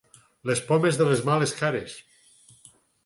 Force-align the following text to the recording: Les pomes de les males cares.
Les 0.51 0.61
pomes 0.69 0.97
de 1.01 1.07
les 1.09 1.21
males 1.29 1.55
cares. 1.61 2.01